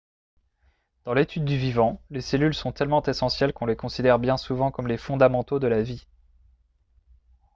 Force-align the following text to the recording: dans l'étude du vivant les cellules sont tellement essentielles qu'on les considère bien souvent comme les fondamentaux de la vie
dans 1.03 1.13
l'étude 1.13 1.45
du 1.45 1.57
vivant 1.59 2.01
les 2.09 2.21
cellules 2.21 2.55
sont 2.55 2.71
tellement 2.71 3.03
essentielles 3.03 3.53
qu'on 3.53 3.67
les 3.67 3.75
considère 3.75 4.17
bien 4.17 4.35
souvent 4.35 4.71
comme 4.71 4.87
les 4.87 4.97
fondamentaux 4.97 5.59
de 5.59 5.67
la 5.67 5.83
vie 5.83 6.07